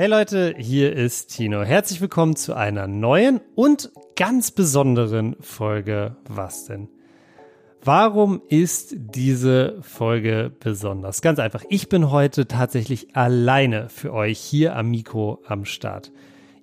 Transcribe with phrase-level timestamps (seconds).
[0.00, 1.62] Hey Leute, hier ist Tino.
[1.62, 6.88] Herzlich willkommen zu einer neuen und ganz besonderen Folge Was denn?
[7.84, 11.20] Warum ist diese Folge besonders?
[11.20, 16.12] Ganz einfach, ich bin heute tatsächlich alleine für euch hier am Mikro am Start.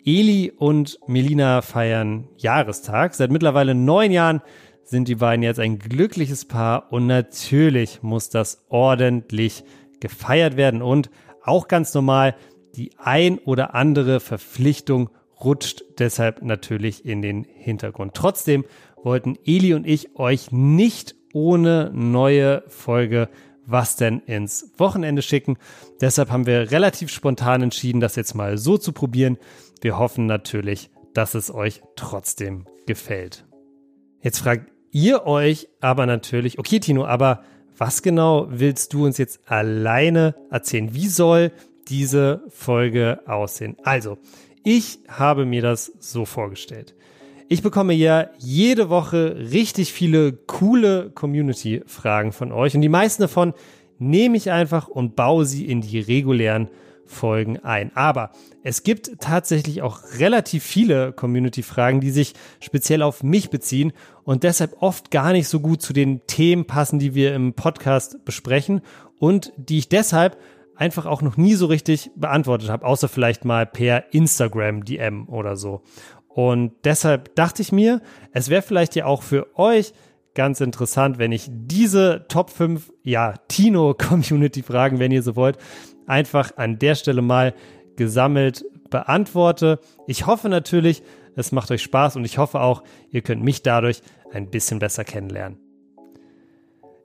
[0.03, 3.13] Eli und Melina feiern Jahrestag.
[3.13, 4.41] Seit mittlerweile neun Jahren
[4.81, 9.63] sind die beiden jetzt ein glückliches Paar und natürlich muss das ordentlich
[9.99, 11.11] gefeiert werden und
[11.43, 12.35] auch ganz normal,
[12.77, 15.09] die ein oder andere Verpflichtung
[15.43, 18.13] rutscht deshalb natürlich in den Hintergrund.
[18.13, 18.65] Trotzdem
[19.03, 23.29] wollten Eli und ich euch nicht ohne neue Folge
[23.67, 25.57] was denn ins Wochenende schicken.
[26.01, 29.37] Deshalb haben wir relativ spontan entschieden, das jetzt mal so zu probieren.
[29.81, 33.45] Wir hoffen natürlich, dass es euch trotzdem gefällt.
[34.21, 37.43] Jetzt fragt ihr euch aber natürlich, okay Tino, aber
[37.77, 40.95] was genau willst du uns jetzt alleine erzählen?
[40.95, 41.51] Wie soll
[41.89, 43.77] diese Folge aussehen?
[43.83, 44.17] Also,
[44.63, 46.93] ich habe mir das so vorgestellt.
[47.49, 53.53] Ich bekomme ja jede Woche richtig viele coole Community-Fragen von euch und die meisten davon
[53.99, 56.67] nehme ich einfach und baue sie in die regulären
[57.05, 57.95] Folgen ein.
[57.95, 58.31] Aber
[58.63, 64.81] es gibt tatsächlich auch relativ viele Community-Fragen, die sich speziell auf mich beziehen und deshalb
[64.81, 68.81] oft gar nicht so gut zu den Themen passen, die wir im Podcast besprechen
[69.19, 70.37] und die ich deshalb
[70.77, 75.55] einfach auch noch nie so richtig beantwortet habe, außer vielleicht mal per Instagram DM oder
[75.55, 75.81] so.
[76.27, 79.93] Und deshalb dachte ich mir, es wäre vielleicht ja auch für euch
[80.35, 85.57] ganz interessant, wenn ich diese Top 5, ja, Tino-Community-Fragen, wenn ihr so wollt,
[86.05, 87.55] einfach an der Stelle mal
[87.95, 89.79] gesammelt beantworte.
[90.05, 91.01] Ich hoffe natürlich,
[91.35, 95.03] es macht euch Spaß und ich hoffe auch, ihr könnt mich dadurch ein bisschen besser
[95.03, 95.66] kennenlernen.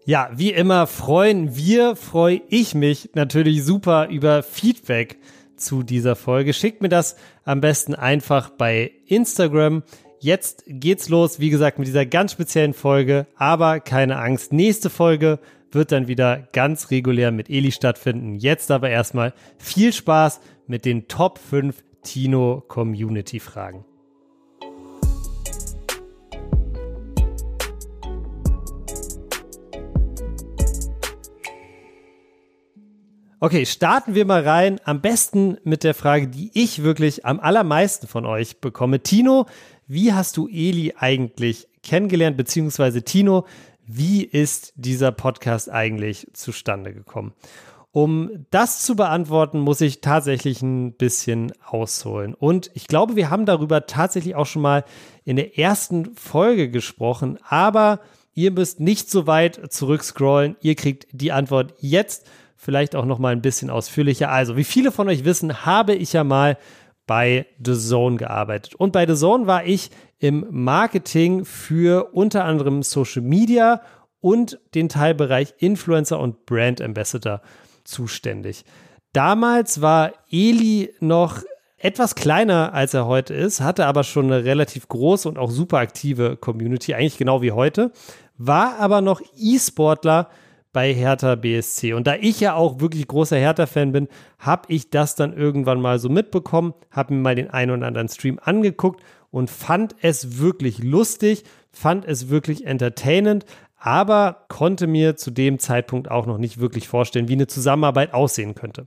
[0.04, 5.18] Ja, wie immer freuen wir, freue ich mich natürlich super über Feedback
[5.56, 6.52] zu dieser Folge.
[6.54, 7.14] Schickt mir das
[7.44, 9.84] am besten einfach bei Instagram.
[10.18, 13.28] Jetzt geht's los, wie gesagt, mit dieser ganz speziellen Folge.
[13.36, 15.38] Aber keine Angst, nächste Folge
[15.70, 18.34] wird dann wieder ganz regulär mit Eli stattfinden.
[18.34, 23.84] Jetzt aber erstmal viel Spaß mit den Top 5 Tino Community Fragen.
[33.44, 34.78] Okay, starten wir mal rein.
[34.84, 39.02] Am besten mit der Frage, die ich wirklich am allermeisten von euch bekomme.
[39.02, 39.46] Tino,
[39.88, 42.36] wie hast du Eli eigentlich kennengelernt?
[42.36, 43.44] Beziehungsweise Tino,
[43.84, 47.32] wie ist dieser Podcast eigentlich zustande gekommen?
[47.90, 52.34] Um das zu beantworten, muss ich tatsächlich ein bisschen ausholen.
[52.34, 54.84] Und ich glaube, wir haben darüber tatsächlich auch schon mal
[55.24, 57.40] in der ersten Folge gesprochen.
[57.48, 57.98] Aber
[58.34, 60.54] ihr müsst nicht so weit zurückscrollen.
[60.60, 62.24] Ihr kriegt die Antwort jetzt
[62.62, 64.30] vielleicht auch noch mal ein bisschen ausführlicher.
[64.30, 66.56] Also, wie viele von euch wissen, habe ich ja mal
[67.08, 68.76] bei The Zone gearbeitet.
[68.76, 69.90] Und bei The Zone war ich
[70.20, 73.82] im Marketing für unter anderem Social Media
[74.20, 77.42] und den Teilbereich Influencer und Brand Ambassador
[77.82, 78.64] zuständig.
[79.12, 81.42] Damals war Eli noch
[81.78, 85.78] etwas kleiner, als er heute ist, hatte aber schon eine relativ große und auch super
[85.78, 87.90] aktive Community, eigentlich genau wie heute,
[88.38, 90.30] war aber noch E-Sportler
[90.72, 91.92] bei Hertha BSC.
[91.92, 95.98] Und da ich ja auch wirklich großer Hertha-Fan bin, habe ich das dann irgendwann mal
[95.98, 100.82] so mitbekommen, habe mir mal den einen oder anderen Stream angeguckt und fand es wirklich
[100.82, 103.44] lustig, fand es wirklich entertainend,
[103.76, 108.54] aber konnte mir zu dem Zeitpunkt auch noch nicht wirklich vorstellen, wie eine Zusammenarbeit aussehen
[108.54, 108.86] könnte.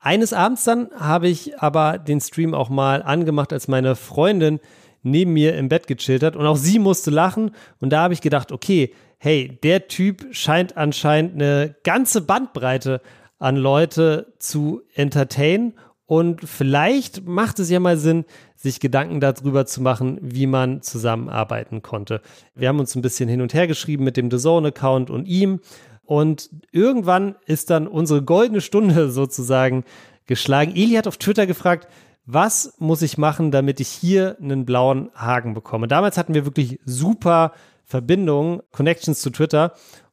[0.00, 4.58] Eines Abends dann habe ich aber den Stream auch mal angemacht, als meine Freundin
[5.02, 8.20] neben mir im Bett gechillt hat und auch sie musste lachen und da habe ich
[8.20, 8.92] gedacht, okay,
[9.22, 13.02] hey, der Typ scheint anscheinend eine ganze Bandbreite
[13.38, 15.74] an Leute zu entertainen
[16.06, 18.24] und vielleicht macht es ja mal Sinn,
[18.56, 22.22] sich Gedanken darüber zu machen, wie man zusammenarbeiten konnte.
[22.54, 25.60] Wir haben uns ein bisschen hin und her geschrieben mit dem The Zone-Account und ihm.
[26.02, 29.84] Und irgendwann ist dann unsere goldene Stunde sozusagen
[30.26, 30.72] geschlagen.
[30.74, 31.86] Eli hat auf Twitter gefragt,
[32.24, 35.88] was muss ich machen, damit ich hier einen blauen Haken bekomme?
[35.88, 37.52] Damals hatten wir wirklich super
[37.90, 39.72] Verbindungen, Connections zu Twitter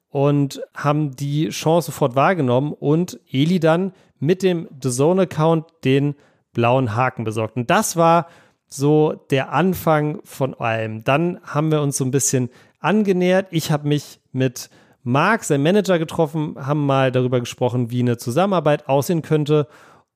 [0.10, 6.16] und haben die Chance sofort wahrgenommen und Eli dann mit dem The Zone Account den
[6.54, 7.56] blauen Haken besorgt.
[7.56, 8.28] Und das war
[8.68, 11.04] so der Anfang von allem.
[11.04, 13.48] Dann haben wir uns so ein bisschen angenähert.
[13.52, 14.72] Ich habe mich mit
[15.04, 19.68] Marc, sein Manager, getroffen, haben mal darüber gesprochen, wie eine Zusammenarbeit aussehen könnte.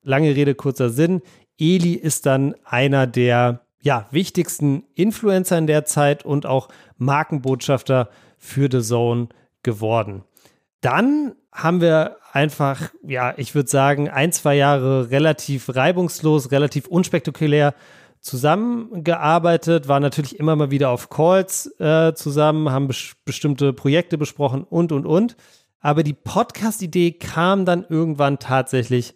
[0.02, 1.22] Lange Rede, kurzer Sinn.
[1.58, 8.08] Eli ist dann einer der ja, wichtigsten Influencer in der Zeit und auch Markenbotschafter
[8.38, 9.28] für The Zone
[9.62, 10.24] geworden.
[10.80, 17.74] dann haben wir einfach, ja, ich würde sagen, ein, zwei Jahre relativ reibungslos, relativ unspektakulär
[18.20, 24.64] zusammengearbeitet, waren natürlich immer mal wieder auf Calls äh, zusammen, haben bes bestimmte Projekte besprochen
[24.64, 25.36] und, und, und.
[25.80, 29.14] Aber die Podcast-Idee kam dann irgendwann tatsächlich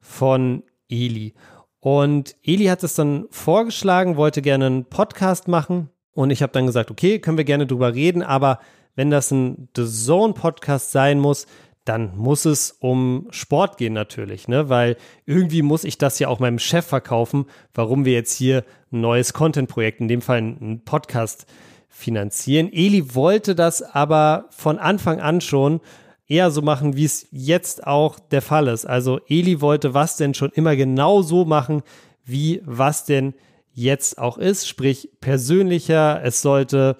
[0.00, 1.34] von Eli.
[1.80, 5.90] Und Eli hat es dann vorgeschlagen, wollte gerne einen Podcast machen.
[6.12, 8.58] Und ich habe dann gesagt, okay, können wir gerne drüber reden, aber
[8.96, 11.46] wenn das ein The Zone Podcast sein muss,
[11.84, 14.68] dann muss es um Sport gehen natürlich, ne?
[14.68, 19.00] Weil irgendwie muss ich das ja auch meinem Chef verkaufen, warum wir jetzt hier ein
[19.00, 21.46] neues Content-Projekt, in dem Fall einen Podcast
[21.88, 22.70] finanzieren.
[22.72, 25.80] Eli wollte das aber von Anfang an schon
[26.28, 28.86] eher so machen, wie es jetzt auch der Fall ist.
[28.86, 31.82] Also Eli wollte was denn schon immer genau so machen,
[32.24, 33.34] wie was denn
[33.72, 36.20] jetzt auch ist, sprich persönlicher.
[36.22, 36.96] Es sollte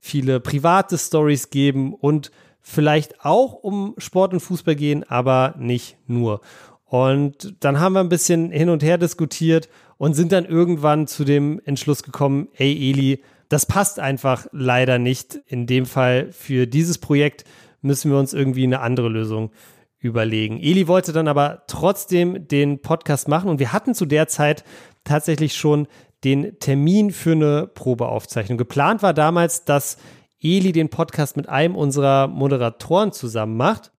[0.00, 6.40] viele private Stories geben und vielleicht auch um Sport und Fußball gehen, aber nicht nur.
[6.86, 11.24] Und dann haben wir ein bisschen hin und her diskutiert und sind dann irgendwann zu
[11.24, 15.40] dem Entschluss gekommen, ey Eli, das passt einfach leider nicht.
[15.46, 17.44] In dem Fall für dieses Projekt
[17.82, 19.50] müssen wir uns irgendwie eine andere Lösung
[19.98, 20.58] überlegen.
[20.58, 24.64] Eli wollte dann aber trotzdem den Podcast machen und wir hatten zu der Zeit
[25.04, 25.86] tatsächlich schon
[26.24, 28.58] den Termin für eine Probeaufzeichnung.
[28.58, 29.96] Geplant war damals, dass
[30.40, 33.92] Eli den Podcast mit einem unserer Moderatoren zusammen macht.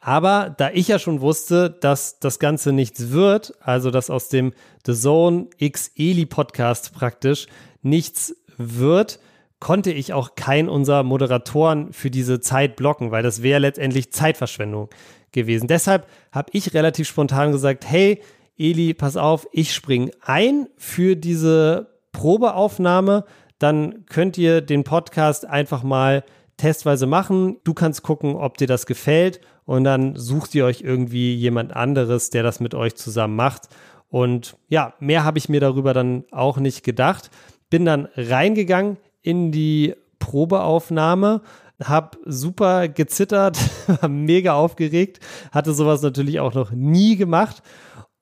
[0.00, 4.52] Aber da ich ja schon wusste, dass das Ganze nichts wird, also dass aus dem
[4.86, 7.48] The Zone X Eli Podcast praktisch
[7.82, 9.18] nichts wird,
[9.60, 14.88] konnte ich auch keinen unserer Moderatoren für diese Zeit blocken, weil das wäre letztendlich Zeitverschwendung
[15.32, 15.66] gewesen.
[15.66, 18.22] Deshalb habe ich relativ spontan gesagt, hey,
[18.56, 23.24] Eli, pass auf, ich springe ein für diese Probeaufnahme
[23.58, 26.24] dann könnt ihr den Podcast einfach mal
[26.56, 27.58] testweise machen.
[27.64, 32.30] Du kannst gucken, ob dir das gefällt und dann sucht ihr euch irgendwie jemand anderes,
[32.30, 33.68] der das mit euch zusammen macht.
[34.08, 37.30] Und ja, mehr habe ich mir darüber dann auch nicht gedacht.
[37.68, 41.42] Bin dann reingegangen in die Probeaufnahme,
[41.82, 43.58] habe super gezittert,
[44.00, 45.20] war mega aufgeregt,
[45.52, 47.62] hatte sowas natürlich auch noch nie gemacht.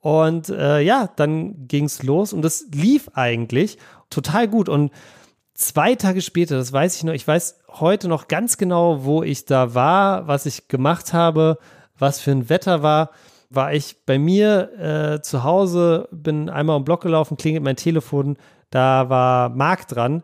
[0.00, 3.78] Und äh, ja, dann ging es los und es lief eigentlich
[4.10, 4.68] total gut.
[4.68, 4.92] Und
[5.54, 9.46] zwei Tage später, das weiß ich noch, ich weiß heute noch ganz genau, wo ich
[9.46, 11.58] da war, was ich gemacht habe,
[11.98, 13.10] was für ein Wetter war,
[13.50, 18.36] war ich bei mir äh, zu Hause, bin einmal um Block gelaufen, klingelt mein Telefon,
[18.70, 20.22] da war Marc dran,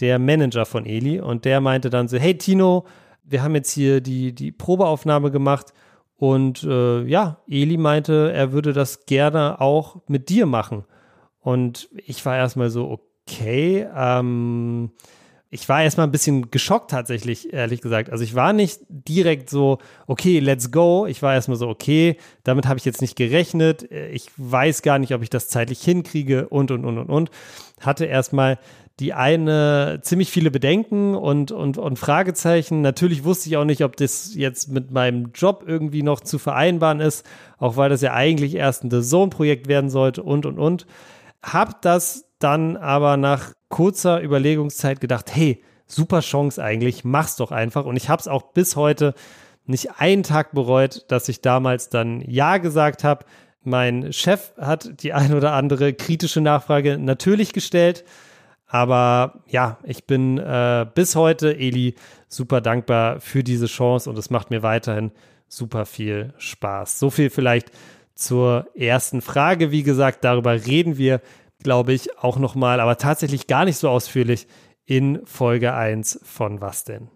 [0.00, 2.84] der Manager von Eli und der meinte dann so, hey Tino,
[3.22, 5.72] wir haben jetzt hier die, die Probeaufnahme gemacht
[6.16, 10.84] und äh, ja, Eli meinte, er würde das gerne auch mit dir machen.
[11.40, 12.90] Und ich war erstmal so,
[13.26, 13.86] okay.
[13.94, 14.92] Ähm,
[15.50, 18.10] ich war erstmal ein bisschen geschockt tatsächlich, ehrlich gesagt.
[18.10, 21.06] Also ich war nicht direkt so, okay, let's go.
[21.06, 23.88] Ich war erstmal so, okay, damit habe ich jetzt nicht gerechnet.
[23.92, 27.30] Ich weiß gar nicht, ob ich das zeitlich hinkriege und, und, und, und, und.
[27.80, 28.58] Hatte erstmal
[29.00, 32.80] die eine ziemlich viele Bedenken und, und, und Fragezeichen.
[32.80, 37.00] Natürlich wusste ich auch nicht, ob das jetzt mit meinem Job irgendwie noch zu vereinbaren
[37.00, 37.26] ist,
[37.58, 40.86] auch weil das ja eigentlich erst ein The Zone-Projekt werden sollte und, und, und.
[41.42, 47.86] Hab das dann aber nach kurzer Überlegungszeit gedacht, hey, super Chance eigentlich, mach's doch einfach.
[47.86, 49.14] Und ich habe es auch bis heute
[49.66, 53.24] nicht einen Tag bereut, dass ich damals dann Ja gesagt habe.
[53.62, 58.04] Mein Chef hat die ein oder andere kritische Nachfrage natürlich gestellt.
[58.74, 61.94] Aber ja, ich bin äh, bis heute, Eli,
[62.28, 65.12] super dankbar für diese Chance und es macht mir weiterhin
[65.46, 66.98] super viel Spaß.
[66.98, 67.70] So viel vielleicht
[68.14, 69.70] zur ersten Frage.
[69.70, 71.20] Wie gesagt, darüber reden wir
[71.64, 74.46] glaube ich, auch nochmal, aber tatsächlich gar nicht so ausführlich
[74.84, 77.08] in Folge 1 von Was denn?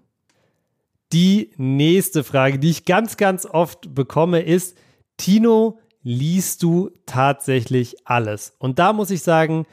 [1.13, 4.77] Die nächste Frage, die ich ganz, ganz oft bekomme, ist,
[5.17, 8.55] Tino, liest du tatsächlich alles?
[8.59, 9.67] Und da muss ich sagen,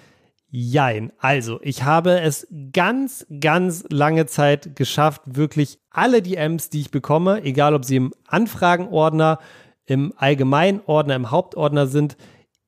[0.56, 1.12] jein.
[1.18, 7.44] Also, ich habe es ganz, ganz lange Zeit geschafft, wirklich alle DMs, die ich bekomme,
[7.44, 9.40] egal ob sie im Anfragenordner,
[9.86, 12.16] im Allgemeinordner, im Hauptordner sind,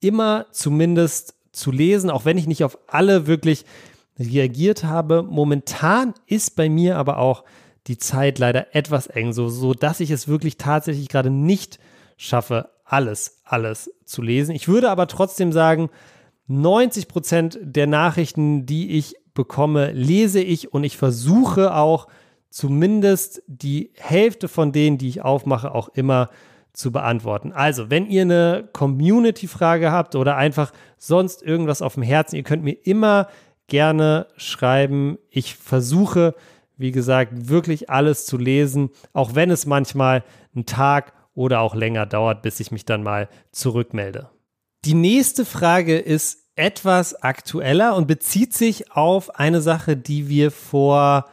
[0.02, 3.64] immer zumindest zu lesen, auch wenn ich nicht auf alle wirklich
[4.20, 5.24] reagiert habe.
[5.24, 7.46] Momentan ist bei mir aber auch
[7.88, 11.80] die Zeit leider etwas eng, so, so dass ich es wirklich tatsächlich gerade nicht
[12.18, 14.54] schaffe, alles, alles zu lesen.
[14.54, 15.90] Ich würde aber trotzdem sagen,
[16.48, 22.08] 90 Prozent der Nachrichten, die ich bekomme, lese ich und ich versuche auch
[22.50, 26.30] zumindest die Hälfte von denen, die ich aufmache, auch immer
[26.74, 27.52] zu beantworten.
[27.52, 32.64] Also, wenn ihr eine Community-Frage habt oder einfach sonst irgendwas auf dem Herzen, ihr könnt
[32.64, 33.28] mir immer
[33.68, 35.18] gerne schreiben.
[35.30, 36.34] Ich versuche,
[36.78, 40.24] wie gesagt, wirklich alles zu lesen, auch wenn es manchmal
[40.56, 44.30] einen Tag oder auch länger dauert, bis ich mich dann mal zurückmelde.
[44.88, 51.26] Die nächste Frage ist etwas aktueller und bezieht sich auf eine Sache, die wir vor,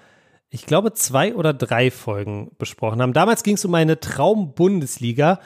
[0.50, 3.12] ich glaube, zwei oder drei Folgen besprochen haben.
[3.12, 5.38] Damals ging es um eine Traum-Bundesliga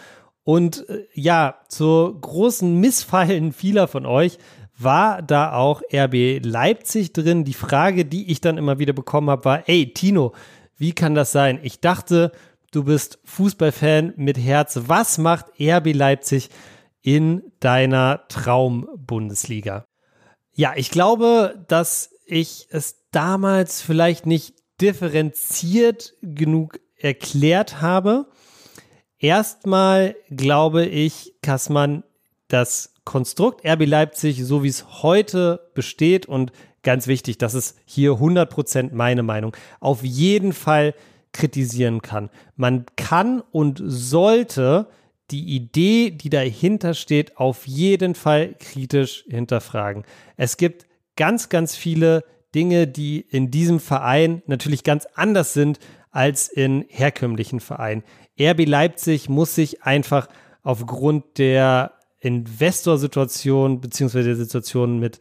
[0.42, 4.38] und äh, ja, zur großen Missfallen vieler von euch
[4.78, 7.44] war da auch RB Leipzig drin.
[7.44, 10.32] Die Frage, die ich dann immer wieder bekommen habe, war, ey, Tino,
[10.78, 11.60] wie kann das sein?
[11.62, 12.32] Ich dachte,
[12.70, 14.80] du bist Fußballfan mit Herz.
[14.86, 16.48] Was macht RB Leipzig
[17.02, 19.84] in deiner Traum-Bundesliga?
[20.54, 28.26] Ja, ich glaube, dass ich es damals vielleicht nicht differenziert genug erklärt habe.
[29.18, 32.04] Erstmal glaube ich, dass man
[32.48, 36.52] das Konstrukt RB Leipzig, so wie es heute besteht und
[36.82, 40.94] ganz wichtig, das ist hier 100% meine Meinung, auf jeden Fall
[41.32, 42.30] kritisieren kann.
[42.56, 44.88] Man kann und sollte
[45.30, 50.04] die Idee, die dahinter steht, auf jeden Fall kritisch hinterfragen.
[50.36, 55.78] Es gibt ganz, ganz viele Dinge, die in diesem Verein natürlich ganz anders sind
[56.10, 58.04] als in herkömmlichen Vereinen.
[58.40, 60.28] RB Leipzig muss sich einfach
[60.62, 65.18] aufgrund der Investorsituation beziehungsweise der Situation mit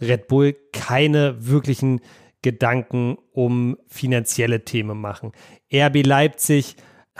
[0.00, 2.00] Red Bull keine wirklichen
[2.42, 5.32] Gedanken um finanzielle Themen machen.
[5.72, 6.76] RB Leipzig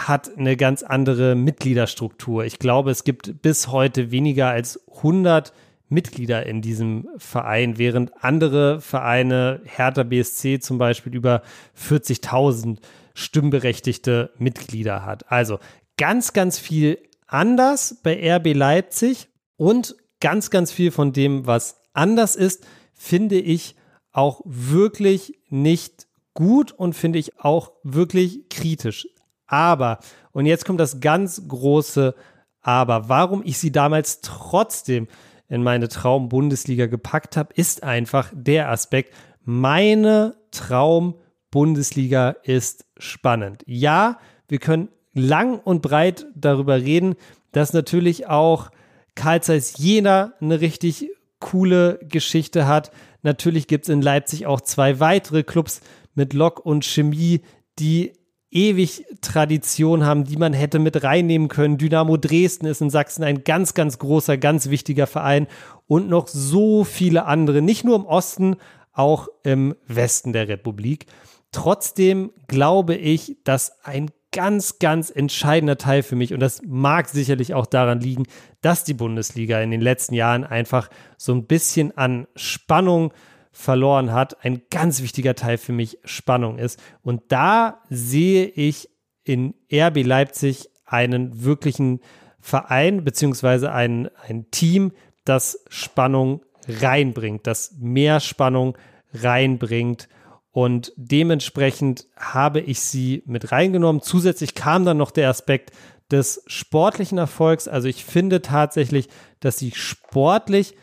[0.08, 2.44] hat eine ganz andere Mitgliederstruktur.
[2.44, 5.52] Ich glaube, es gibt bis heute weniger als 100
[5.88, 11.42] Mitglieder in diesem Verein, während andere Vereine, Hertha BSC zum Beispiel, über
[11.76, 12.78] 40.000
[13.14, 15.30] stimmberechtigte Mitglieder hat.
[15.30, 15.58] Also
[15.96, 22.36] ganz, ganz viel anders bei RB Leipzig und ganz, ganz viel von dem, was anders
[22.36, 22.64] ist,
[22.94, 23.74] finde ich
[24.12, 29.06] auch wirklich nicht gut und finde ich auch wirklich kritisch.
[29.50, 29.98] Aber,
[30.30, 32.14] und jetzt kommt das ganz große
[32.62, 35.08] Aber, warum ich sie damals trotzdem
[35.48, 43.64] in meine Traum-Bundesliga gepackt habe, ist einfach der Aspekt, meine Traum-Bundesliga ist spannend.
[43.66, 47.16] Ja, wir können lang und breit darüber reden,
[47.50, 48.70] dass natürlich auch
[49.16, 52.92] Karl Zeiss Jena eine richtig coole Geschichte hat.
[53.22, 55.80] Natürlich gibt es in Leipzig auch zwei weitere Clubs
[56.14, 57.40] mit Lok und Chemie,
[57.80, 58.12] die
[58.50, 61.78] ewig Tradition haben, die man hätte mit reinnehmen können.
[61.78, 65.46] Dynamo Dresden ist in Sachsen ein ganz, ganz großer, ganz wichtiger Verein
[65.86, 68.56] und noch so viele andere, nicht nur im Osten,
[68.92, 71.06] auch im Westen der Republik.
[71.52, 77.54] Trotzdem glaube ich, dass ein ganz, ganz entscheidender Teil für mich und das mag sicherlich
[77.54, 78.24] auch daran liegen,
[78.60, 83.12] dass die Bundesliga in den letzten Jahren einfach so ein bisschen an Spannung
[83.52, 84.44] verloren hat.
[84.44, 86.80] Ein ganz wichtiger Teil für mich Spannung ist.
[87.02, 88.88] Und da sehe ich
[89.24, 92.00] in RB Leipzig einen wirklichen
[92.40, 94.92] Verein beziehungsweise ein, ein Team,
[95.24, 98.76] das Spannung reinbringt, das mehr Spannung
[99.12, 100.08] reinbringt
[100.52, 104.02] und dementsprechend habe ich sie mit reingenommen.
[104.02, 105.70] Zusätzlich kam dann noch der Aspekt
[106.10, 107.68] des sportlichen Erfolgs.
[107.68, 110.74] Also ich finde tatsächlich, dass sie sportlich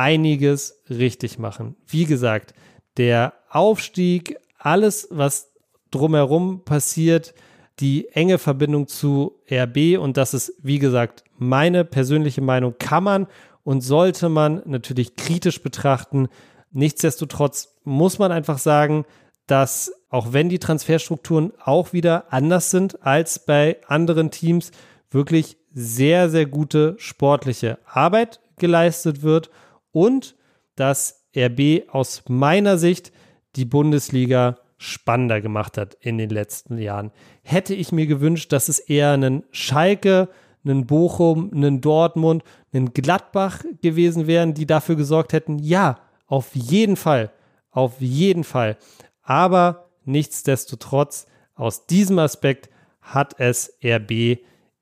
[0.00, 1.76] einiges richtig machen.
[1.86, 2.54] Wie gesagt,
[2.96, 5.52] der Aufstieg, alles, was
[5.90, 7.34] drumherum passiert,
[7.80, 13.26] die enge Verbindung zu RB und das ist, wie gesagt, meine persönliche Meinung, kann man
[13.62, 16.28] und sollte man natürlich kritisch betrachten.
[16.72, 19.04] Nichtsdestotrotz muss man einfach sagen,
[19.46, 24.70] dass auch wenn die Transferstrukturen auch wieder anders sind als bei anderen Teams,
[25.10, 29.50] wirklich sehr, sehr gute sportliche Arbeit geleistet wird
[29.92, 30.36] und
[30.76, 33.12] dass RB aus meiner Sicht
[33.56, 37.12] die Bundesliga spannender gemacht hat in den letzten Jahren.
[37.42, 40.28] Hätte ich mir gewünscht, dass es eher einen Schalke,
[40.64, 42.42] einen Bochum, einen Dortmund,
[42.72, 47.30] einen Gladbach gewesen wären, die dafür gesorgt hätten, ja, auf jeden Fall,
[47.70, 48.76] auf jeden Fall.
[49.22, 52.70] Aber nichtsdestotrotz, aus diesem Aspekt
[53.00, 54.38] hat es RB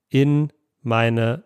[0.08, 1.44] in meine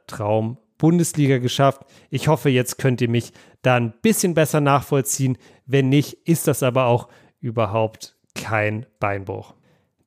[0.82, 1.82] Traum-Bundesliga geschafft.
[2.10, 5.38] Ich hoffe, jetzt könnt ihr mich da ein bisschen besser nachvollziehen.
[5.64, 7.08] Wenn nicht, ist das aber auch
[7.40, 9.54] überhaupt kein Beinbruch.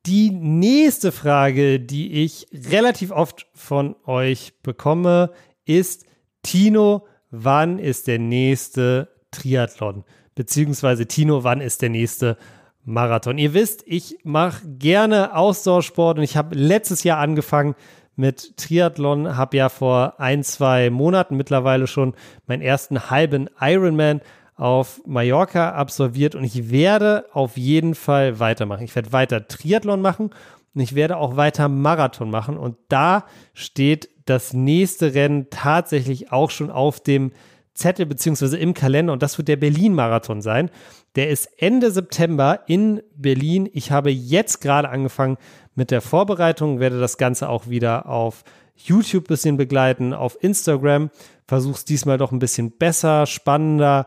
[0.04, 5.32] Die nächste Frage, die ich relativ oft von euch bekomme,
[5.64, 6.04] ist,
[6.42, 10.04] Tino, wann ist der nächste Triathlon?
[10.34, 12.36] Beziehungsweise Tino, wann ist der nächste
[12.84, 13.38] Marathon?
[13.38, 17.74] Ihr wisst, ich mache gerne Ausdauersport und ich habe letztes Jahr angefangen
[18.16, 22.14] mit Triathlon, habe ja vor ein, zwei Monaten mittlerweile schon
[22.46, 24.20] meinen ersten halben Ironman
[24.56, 28.84] auf Mallorca absolviert und ich werde auf jeden Fall weitermachen.
[28.84, 30.30] Ich werde weiter Triathlon machen
[30.74, 36.50] und ich werde auch weiter Marathon machen und da steht das nächste Rennen tatsächlich auch
[36.50, 37.32] schon auf dem
[37.74, 40.70] Zettel beziehungsweise im Kalender und das wird der Berlin-Marathon sein.
[41.14, 43.68] Der ist Ende September in Berlin.
[43.72, 45.36] Ich habe jetzt gerade angefangen
[45.76, 48.42] mit der Vorbereitung, werde das Ganze auch wieder auf
[48.74, 51.10] YouTube ein bisschen begleiten, auf Instagram.
[51.46, 54.06] Versuche es diesmal doch ein bisschen besser, spannender,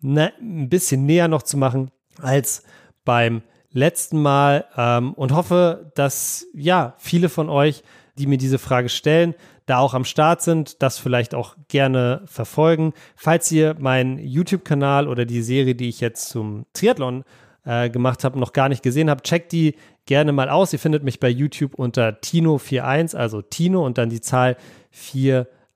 [0.00, 2.64] ne, ein bisschen näher noch zu machen als
[3.04, 7.82] beim letzten Mal ähm, und hoffe, dass ja viele von euch,
[8.18, 9.34] die mir diese Frage stellen,
[9.66, 12.92] da auch am Start sind, das vielleicht auch gerne verfolgen.
[13.14, 17.24] Falls ihr meinen YouTube-Kanal oder die Serie, die ich jetzt zum Triathlon
[17.64, 19.74] äh, gemacht habe, noch gar nicht gesehen habt, checkt die
[20.06, 20.72] gerne mal aus.
[20.72, 24.56] Ihr findet mich bei YouTube unter Tino41, also Tino und dann die Zahl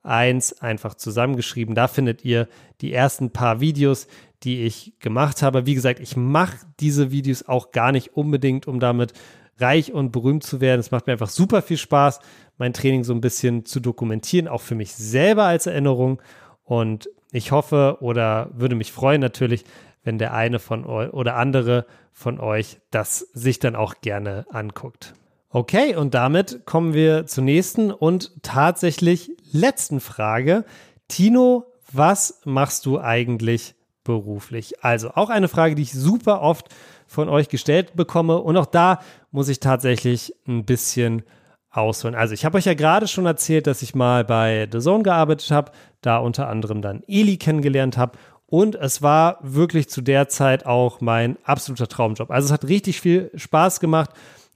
[0.02, 1.74] 41 einfach zusammengeschrieben.
[1.74, 2.48] Da findet ihr
[2.80, 4.06] die ersten paar Videos,
[4.42, 5.66] die ich gemacht habe.
[5.66, 9.14] Wie gesagt, ich mache diese Videos auch gar nicht unbedingt, um damit
[9.58, 10.80] reich und berühmt zu werden.
[10.80, 12.20] Es macht mir einfach super viel Spaß,
[12.58, 16.20] mein Training so ein bisschen zu dokumentieren, auch für mich selber als Erinnerung.
[16.64, 19.64] Und ich hoffe oder würde mich freuen natürlich,
[20.04, 25.14] wenn der eine von euch oder andere von euch das sich dann auch gerne anguckt.
[25.50, 30.64] Okay, und damit kommen wir zur nächsten und tatsächlich letzten Frage.
[31.08, 34.84] Tino, was machst du eigentlich beruflich?
[34.84, 36.68] Also auch eine Frage, die ich super oft
[37.06, 38.38] von euch gestellt bekomme.
[38.38, 41.22] Und auch da muss ich tatsächlich ein bisschen
[41.70, 42.14] ausholen.
[42.14, 45.50] Also ich habe euch ja gerade schon erzählt, dass ich mal bei The Zone gearbeitet
[45.50, 48.18] habe, da unter anderem dann Eli kennengelernt habe.
[48.54, 52.30] Und es war wirklich zu der Zeit auch mein absoluter Traumjob.
[52.30, 54.10] Also es hat richtig viel Spaß gemacht.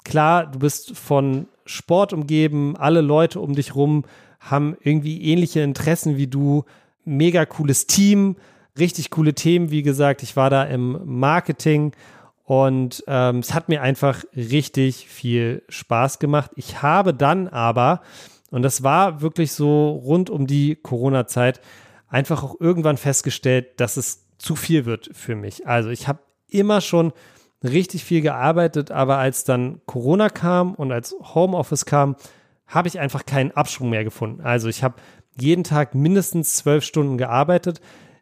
[0.05, 4.05] Klar, du bist von Sport umgeben, alle Leute um dich rum
[4.39, 6.65] haben irgendwie ähnliche Interessen wie du.
[7.05, 8.37] Mega cooles Team,
[8.79, 10.23] richtig coole Themen, wie gesagt.
[10.23, 11.91] Ich war da im Marketing
[12.45, 16.53] und ähm, es hat mir einfach richtig viel Spaß gemacht.
[16.55, 18.03] Ich habe dann aber,
[18.53, 21.61] und das war wirklich so rund um die Corona-Zeit,
[22.09, 25.67] einfach auch irgendwann festgestellt, dass es zu viel wird für mich.
[25.67, 27.13] Also ich habe immer schon
[27.63, 32.17] richtig viel gearbeitet, aber als dann Corona kam und als Homeoffice kam,
[32.67, 34.43] habe ich einfach keinen Absprung mehr gefunden.
[34.43, 34.97] Also ich habe
[35.41, 37.81] jeden Tag mindestens zwölf Stunden gearbeitet.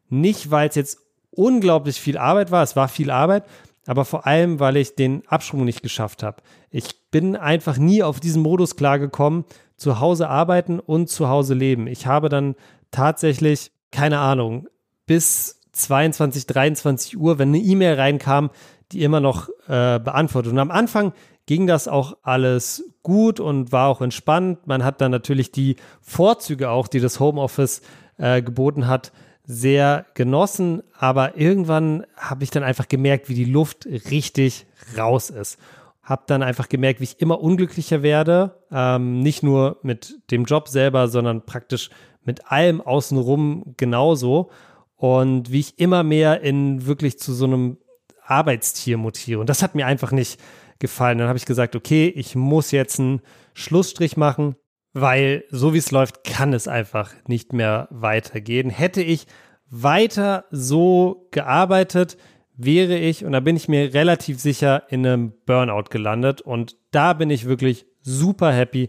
[0.09, 0.99] Nicht, weil es jetzt
[1.31, 3.45] unglaublich viel Arbeit war, es war viel Arbeit,
[3.87, 6.43] aber vor allem, weil ich den Absprung nicht geschafft habe.
[6.71, 9.45] Ich bin einfach nie auf diesen Modus klargekommen,
[9.77, 11.87] zu Hause arbeiten und zu Hause leben.
[11.87, 12.55] Ich habe dann
[12.91, 14.69] tatsächlich, keine Ahnung,
[15.07, 18.51] bis 22, 23 Uhr, wenn eine E-Mail reinkam,
[18.93, 20.53] die immer noch äh, beantwortet.
[20.53, 21.15] Und am Anfang
[21.47, 24.67] ging das auch alles gut und war auch entspannt.
[24.67, 27.81] Man hat dann natürlich die Vorzüge auch, die das Homeoffice
[28.19, 29.13] äh, geboten hat,
[29.45, 34.67] sehr genossen, aber irgendwann habe ich dann einfach gemerkt, wie die Luft richtig
[34.99, 35.59] raus ist.
[36.03, 40.69] Hab dann einfach gemerkt, wie ich immer unglücklicher werde, ähm, nicht nur mit dem Job
[40.69, 41.89] selber, sondern praktisch
[42.27, 44.51] mit allem außenrum genauso
[44.97, 47.79] und wie ich immer mehr in wirklich zu so einem
[48.23, 49.41] Arbeitstier mutiere.
[49.41, 50.41] Und das hat mir einfach nicht
[50.79, 51.19] gefallen.
[51.19, 53.23] Dann habe ich gesagt, okay, ich muss jetzt einen
[53.55, 54.57] Schlussstrich machen
[54.99, 58.71] weil so wie es läuft, kann es einfach nicht mehr weitergehen.
[58.71, 59.27] Hätte ich
[59.69, 62.17] weiter so gearbeitet,
[62.57, 66.41] wäre ich, und da bin ich mir relativ sicher, in einem Burnout gelandet.
[66.41, 68.89] Und da bin ich wirklich super happy,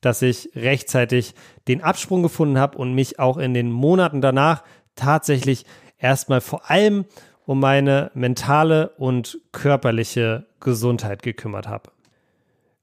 [0.00, 1.34] dass ich rechtzeitig
[1.66, 4.62] den Absprung gefunden habe und mich auch in den Monaten danach
[4.94, 5.64] tatsächlich
[5.98, 7.04] erstmal vor allem
[7.44, 11.90] um meine mentale und körperliche Gesundheit gekümmert habe.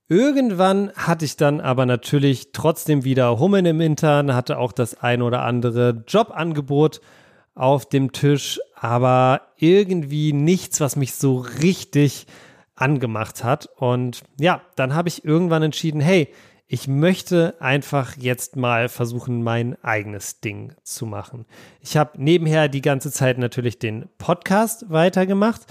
[0.07, 5.21] Irgendwann hatte ich dann aber natürlich trotzdem wieder Hummeln im Hintern, hatte auch das ein
[5.21, 7.01] oder andere Jobangebot
[7.55, 12.27] auf dem Tisch, aber irgendwie nichts, was mich so richtig
[12.75, 13.69] angemacht hat.
[13.77, 16.27] Und ja, dann habe ich irgendwann entschieden, hey,
[16.67, 21.45] ich möchte einfach jetzt mal versuchen, mein eigenes Ding zu machen.
[21.79, 25.61] Ich habe nebenher die ganze Zeit natürlich den Podcast weitergemacht.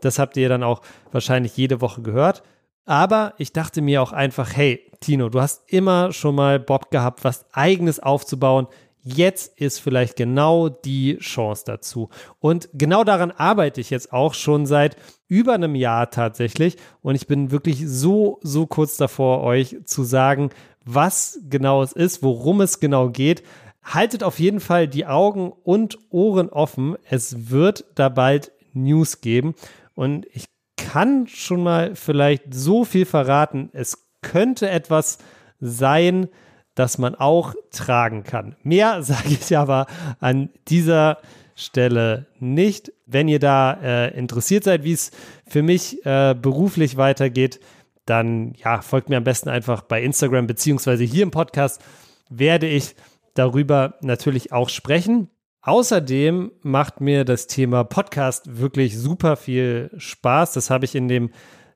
[0.00, 2.42] Das habt ihr dann auch wahrscheinlich jede Woche gehört.
[2.84, 7.24] Aber ich dachte mir auch einfach, hey, Tino, du hast immer schon mal Bock gehabt,
[7.24, 8.68] was eigenes aufzubauen.
[9.06, 12.08] Jetzt ist vielleicht genau die Chance dazu.
[12.40, 14.96] Und genau daran arbeite ich jetzt auch schon seit
[15.28, 16.78] über einem Jahr tatsächlich.
[17.02, 20.48] Und ich bin wirklich so, so kurz davor, euch zu sagen,
[20.86, 23.42] was genau es ist, worum es genau geht.
[23.82, 26.96] Haltet auf jeden Fall die Augen und Ohren offen.
[27.04, 29.54] Es wird da bald News geben.
[29.94, 33.68] Und ich kann schon mal vielleicht so viel verraten.
[33.74, 35.18] Es könnte etwas
[35.60, 36.28] sein,
[36.74, 38.56] das man auch tragen kann.
[38.62, 39.86] Mehr sage ich aber
[40.20, 41.18] an dieser
[41.54, 42.92] Stelle nicht.
[43.06, 45.10] Wenn ihr da äh, interessiert seid, wie es
[45.46, 47.60] für mich äh, beruflich weitergeht,
[48.06, 51.80] dann ja, folgt mir am besten einfach bei Instagram beziehungsweise hier im Podcast
[52.28, 52.96] werde ich
[53.34, 55.30] darüber natürlich auch sprechen.
[55.62, 60.52] Außerdem macht mir das Thema Podcast wirklich super viel Spaß.
[60.52, 61.30] Das habe ich in den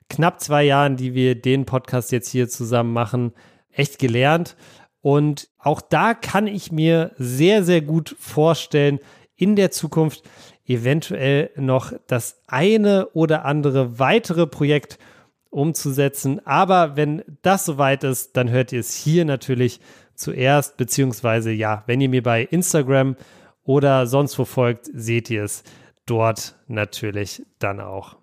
[0.09, 3.33] knapp zwei Jahren, die wir den Podcast jetzt hier zusammen machen,
[3.71, 4.55] echt gelernt.
[5.01, 8.99] Und auch da kann ich mir sehr, sehr gut vorstellen,
[9.35, 10.23] in der Zukunft
[10.65, 14.99] eventuell noch das eine oder andere weitere Projekt
[15.49, 16.45] umzusetzen.
[16.45, 19.79] Aber wenn das soweit ist, dann hört ihr es hier natürlich
[20.13, 23.15] zuerst, beziehungsweise ja, wenn ihr mir bei Instagram
[23.63, 25.63] oder sonst wo folgt, seht ihr es
[26.05, 28.18] dort natürlich dann auch.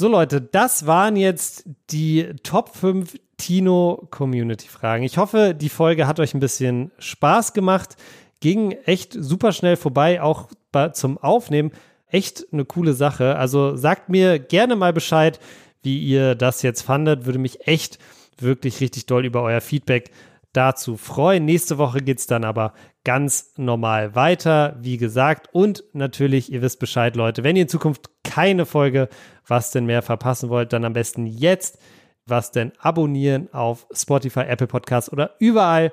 [0.00, 5.02] So Leute, das waren jetzt die Top 5 Tino Community Fragen.
[5.02, 7.96] Ich hoffe, die Folge hat euch ein bisschen Spaß gemacht.
[8.38, 10.50] Ging echt super schnell vorbei, auch
[10.92, 11.72] zum Aufnehmen.
[12.06, 13.34] Echt eine coole Sache.
[13.34, 15.40] Also sagt mir gerne mal Bescheid,
[15.82, 17.26] wie ihr das jetzt fandet.
[17.26, 17.98] Würde mich echt
[18.38, 20.12] wirklich richtig doll über euer Feedback
[20.52, 21.44] dazu freuen.
[21.44, 22.72] Nächste Woche geht es dann aber
[23.04, 25.48] ganz normal weiter, wie gesagt.
[25.52, 29.08] Und natürlich, ihr wisst Bescheid, Leute, wenn ihr in Zukunft keine Folge
[29.46, 31.78] was denn mehr verpassen wollt, dann am besten jetzt
[32.26, 35.92] was denn abonnieren auf Spotify, Apple Podcasts oder überall,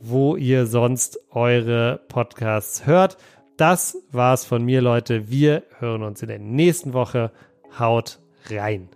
[0.00, 3.16] wo ihr sonst eure Podcasts hört.
[3.56, 5.30] Das war's von mir, Leute.
[5.30, 7.30] Wir hören uns in der nächsten Woche.
[7.78, 8.18] Haut
[8.50, 8.95] rein.